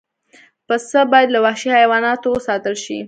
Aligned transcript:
پسه 0.67 0.99
باید 1.11 1.29
له 1.35 1.39
وحشي 1.45 1.69
حیواناتو 1.77 2.27
وساتل 2.31 2.75
شي. 2.83 2.97